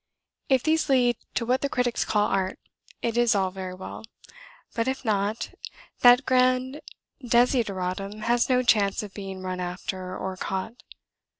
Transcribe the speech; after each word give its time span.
If 0.49 0.63
these 0.63 0.89
lead 0.89 1.17
to 1.35 1.45
what 1.45 1.61
the 1.61 1.69
critics 1.69 2.03
call 2.05 2.25
art, 2.27 2.57
it 3.03 3.19
is 3.19 3.35
all 3.35 3.51
very 3.51 3.75
well; 3.75 4.03
but 4.73 4.87
if 4.87 5.05
not, 5.05 5.51
that 5.99 6.25
grand 6.25 6.81
desideratum 7.23 8.21
has 8.21 8.49
no 8.49 8.63
chance 8.63 9.03
of 9.03 9.13
being 9.13 9.43
run 9.43 9.59
after 9.59 10.17
or 10.17 10.37
caught. 10.37 10.81